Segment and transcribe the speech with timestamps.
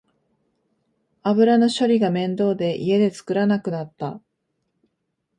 [1.23, 4.19] 油の処理が面倒で家で作らなくなった